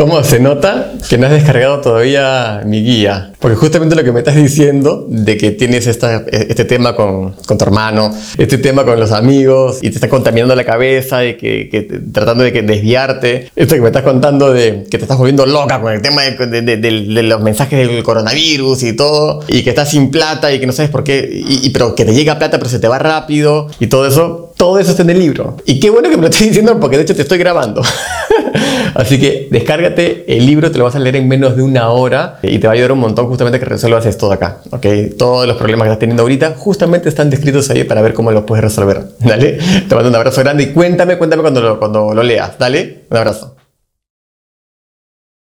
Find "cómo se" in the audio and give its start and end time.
0.00-0.40